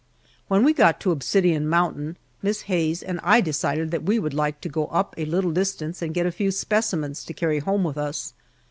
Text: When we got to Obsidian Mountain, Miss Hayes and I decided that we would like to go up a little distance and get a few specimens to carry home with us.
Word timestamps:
When 0.47 0.63
we 0.63 0.73
got 0.73 0.99
to 1.01 1.11
Obsidian 1.11 1.69
Mountain, 1.69 2.17
Miss 2.41 2.61
Hayes 2.63 3.03
and 3.03 3.19
I 3.21 3.39
decided 3.39 3.91
that 3.91 4.01
we 4.01 4.17
would 4.17 4.33
like 4.33 4.59
to 4.61 4.67
go 4.67 4.87
up 4.87 5.13
a 5.15 5.25
little 5.25 5.51
distance 5.51 6.01
and 6.01 6.11
get 6.11 6.25
a 6.25 6.31
few 6.31 6.49
specimens 6.49 7.23
to 7.23 7.35
carry 7.35 7.59
home 7.59 7.83
with 7.83 7.99
us. 7.99 8.33